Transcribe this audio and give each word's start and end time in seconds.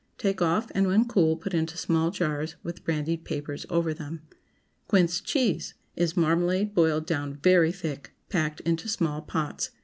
Take 0.17 0.41
off, 0.41 0.71
and 0.73 0.87
when 0.87 1.05
cool 1.07 1.37
put 1.37 1.53
into 1.53 1.77
small 1.77 2.09
jars, 2.09 2.55
with 2.63 2.83
brandied 2.83 3.23
papers 3.23 3.67
over 3.69 3.93
them. 3.93 4.23
QUINCE 4.87 5.21
CHEESE 5.21 5.75
Is 5.95 6.17
marmalade 6.17 6.73
boiled 6.73 7.05
down 7.05 7.35
very 7.43 7.71
thick, 7.71 8.11
packed 8.27 8.61
into 8.61 8.89
small 8.89 9.21
pots. 9.21 9.69